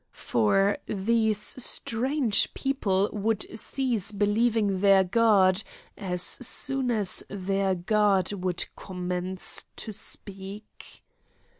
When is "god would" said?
7.75-8.65